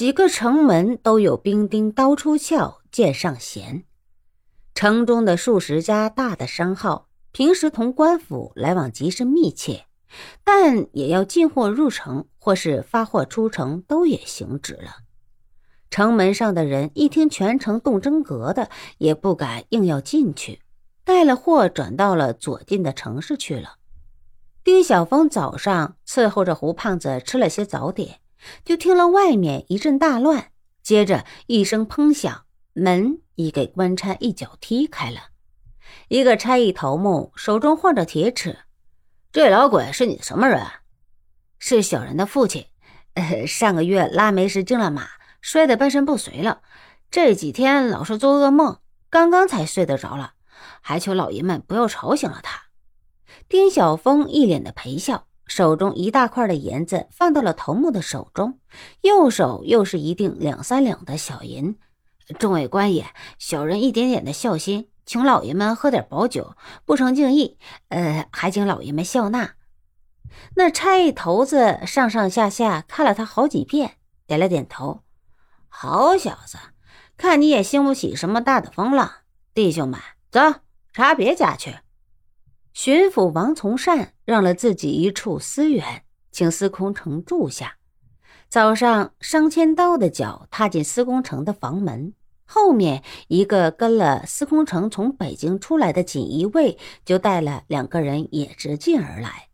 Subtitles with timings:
[0.00, 3.84] 几个城门都有兵丁刀出鞘，剑上弦。
[4.74, 9.84] 城中的数十家大的商号，平时同官府来往极是密切，
[10.42, 14.90] 但也要进货入城或是发货出城，都也行止了。
[15.90, 20.62] 城门上的人一听全城动真格的，也不敢硬要进去，
[21.04, 23.74] 带了货转到了左近的城市去了。
[24.64, 28.20] 丁小峰早上伺候着胡胖子吃了些早点，
[28.64, 30.50] 就听了外面一阵大乱，
[30.82, 35.30] 接着一声砰响，门已给官差一脚踢开了。
[36.08, 38.58] 一个差役头目手中晃着铁尺
[39.32, 40.64] ：“这老鬼是你的什么人
[41.58, 42.66] ？”“是小人的父亲。
[43.14, 45.08] 呃，上个月拉煤时惊了马。”
[45.42, 46.60] 摔得半身不遂了，
[47.10, 48.78] 这几天老是做噩梦，
[49.08, 50.34] 刚刚才睡得着了，
[50.82, 52.64] 还求老爷们不要吵醒了他。
[53.48, 58.60] 丁小峰一脸的陪笑，手中一大块的银子放到了头目的手中，
[59.00, 61.76] 右手又是一锭两三两的小银。
[62.38, 69.56] 众位官爷，小人一点点的孝心，请老爷们喝点薄酒，不成敬意，呃，还请老爷们笑纳。
[70.54, 73.96] 那差役头子上上下下看了他好几遍，
[74.28, 75.02] 点了点头。
[75.68, 76.58] 好小子，
[77.16, 79.10] 看你也兴不起什么大的风浪。
[79.52, 79.98] 弟兄们，
[80.30, 80.60] 走，
[80.92, 81.78] 查别家去。
[82.72, 87.78] 巡抚王从善让了自己一处私园，请司空城住下。
[88.48, 92.12] 早上，商千刀的脚踏进司空城的房门，
[92.44, 99.48] 后面一个跟了司空城从北京出来的锦衣卫就带了两个人也直进而来。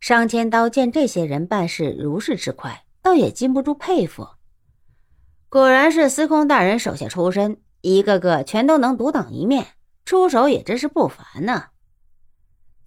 [0.00, 4.26] 商千刀见这些人办事如是之快，倒也禁不住佩服。
[5.48, 9.64] 果然是司空大人手下出身，一个个全都能独当一面，
[10.04, 11.66] 出手也真是不凡呢。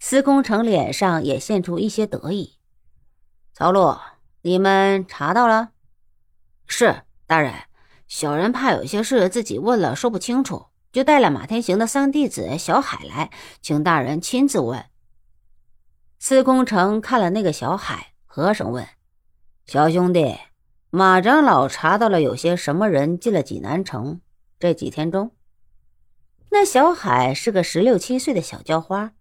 [0.02, 2.56] 司空城脸上也现出一些得意。
[3.52, 3.96] 曹路，
[4.40, 5.72] 你们查到了？
[6.66, 7.52] 是大人，
[8.08, 14.86] 小人怕有些事自己问了说不清楚，就带了马天行的三弟子小海来，请大人亲自问。
[16.18, 18.88] 司空城看了那个小海，和声问
[19.66, 20.36] ：“小兄弟。”
[20.92, 24.20] 马长老查到了有些什么人进了济南城？
[24.58, 25.30] 这几天中，
[26.50, 29.12] 那小海是个十六七岁的小叫花，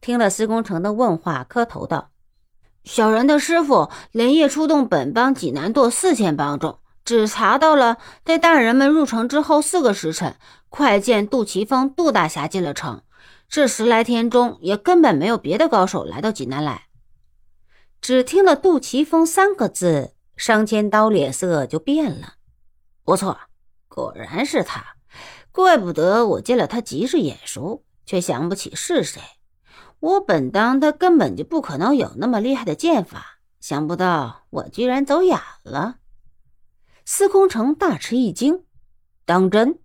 [0.00, 2.10] 听了司空城的问话，磕头道
[2.84, 10.36] ：“小人的师傅连夜出动本帮济南舵四千帮众，只查到了在大人们入城之后四个时辰，
[10.68, 13.02] 快见杜琪峰、杜大侠进了城。
[13.48, 16.84] 这十来天中，也根本没有别的高手来到济南来。
[18.00, 22.34] 只听了杜琪峰三个字。”商千刀脸色就变了，
[23.02, 23.36] 不错，
[23.88, 24.94] 果然是他，
[25.50, 29.20] 怪不得我见了他极是眼熟，却想不起是谁。
[30.00, 35.96] 我本当他根本就不可能有那么厉害的剑法，想不到我居然走眼了。
[37.04, 38.64] 司空城大吃一惊，
[39.24, 39.78] 当真？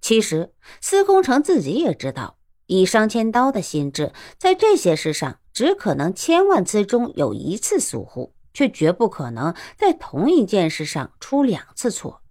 [0.00, 8.34] 其实司空城自己也知道，以商千刀的心智，在这些事上只可能千万次中有一次疏忽。
[8.54, 12.22] 却绝不可能在同一件事上出两次错。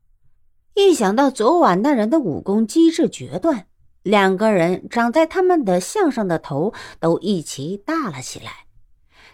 [0.74, 3.68] 一想到昨晚那人的武功机智决断，
[4.04, 8.66] 两个人长在他们的项上的头都一齐大了起来。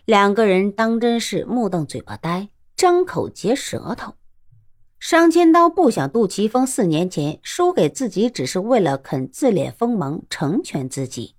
[0.05, 4.15] 两个人当真是目瞪嘴巴呆，张口结舌头。
[4.99, 11.35] 商千刀不想杜琪峰四年前输给自己，只是为了肯自敛锋芒，成全自己。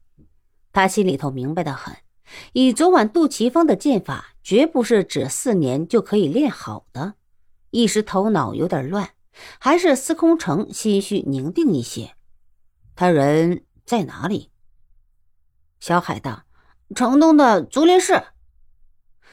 [0.73, 1.97] 他心里头明白的很。
[2.53, 7.15] 以昨晚杜琪峰的剑法，绝不是指四年就可以练好的。
[7.71, 9.11] 一时头脑有点乱，
[9.59, 12.15] 还是司空城心绪宁定一些。
[12.95, 14.51] 他人在哪里？
[15.81, 16.45] 小海道
[16.95, 18.23] ：“城东的竹林寺。”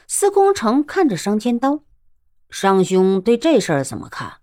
[0.06, 1.84] 司空城看着商千刀
[2.50, 4.40] ：“商兄对这事儿怎么看？”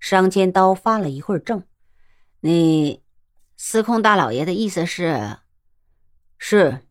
[0.00, 1.64] 商千刀发了一会儿怔
[2.40, 3.02] ：“你，
[3.56, 5.38] 司空大老爷的意思是？
[6.38, 6.82] 是。”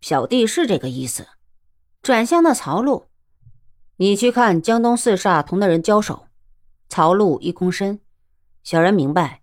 [0.00, 1.28] 小弟是这个意思，
[2.00, 3.10] 转向那曹路，
[3.96, 6.26] 你去看江东四煞同那人交手。
[6.88, 8.00] 曹路一躬身，
[8.64, 9.42] 小人明白。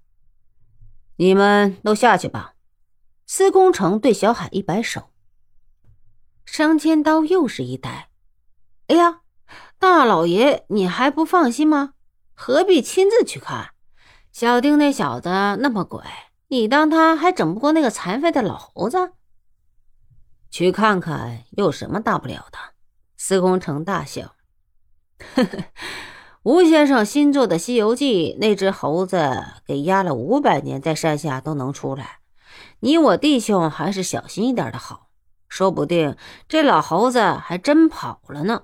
[1.17, 2.53] 你们都下去吧。
[3.25, 5.09] 司空城对小海一摆手。
[6.45, 8.09] 商千刀又是一呆，
[8.87, 9.21] 哎呀，
[9.77, 11.93] 大老爷，你还不放心吗？
[12.33, 13.71] 何必亲自去看？
[14.31, 16.01] 小丁那小子那么鬼，
[16.47, 19.11] 你当他还整不过那个残废的老猴子？
[20.49, 22.57] 去看看有什么大不了的？
[23.17, 24.35] 司空城大笑，
[25.35, 25.63] 呵呵，
[26.47, 32.19] 吴先生新做的《西游记》，那只猴子给压了五百年，在山下都能出来。
[32.79, 35.09] 你我弟兄还是小心一点的好，
[35.49, 36.15] 说不定
[36.47, 38.63] 这老猴子还真跑了呢。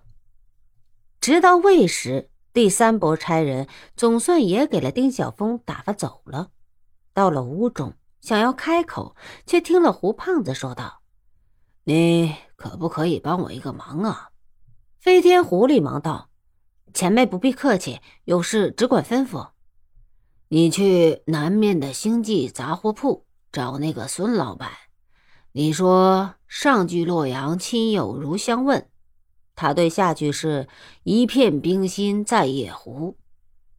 [1.19, 6.51] 直到未时，第三波差人总算也给了丁小峰打发走了。
[7.13, 9.13] 到了屋中，想要开口，
[9.45, 11.01] 却听了胡胖子说道
[11.83, 14.29] ：“你可不可以帮我一个忙啊？”
[15.01, 16.29] 飞天狐狸忙道
[16.91, 19.49] ：“前辈不必客气，有事只管吩咐。
[20.49, 24.69] 你去南面的星际杂货铺找那个孙老板，
[25.51, 28.87] 你说上句洛阳亲友如相问。”
[29.55, 30.67] 他对下句是
[31.03, 33.17] 一片冰心在夜壶，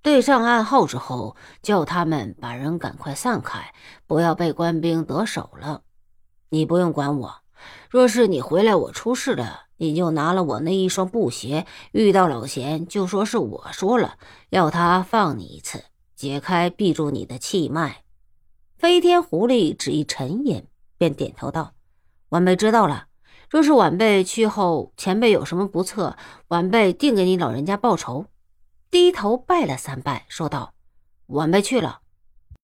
[0.03, 3.75] 对上暗号之后，叫他们把人赶快散开，
[4.07, 5.83] 不要被官兵得手了。
[6.51, 7.44] 你不用管我，
[7.91, 14.17] 若是你回来我出事了，你就拿了我那一双布鞋，遇到老贤就说是我说了，
[14.51, 15.85] 要他放你一次，
[16.15, 18.03] 解开闭住你的气脉。
[18.77, 20.67] 飞天狐狸只一沉吟，
[20.99, 21.73] 便点头道
[22.31, 23.07] ：“晚辈知道了。”
[23.49, 26.17] 若是晚辈去后，前辈有什么不测，
[26.49, 28.27] 晚辈定给你老人家报仇。
[28.91, 30.75] 低头拜了三拜，说道
[31.29, 32.01] ：“晚辈去了。”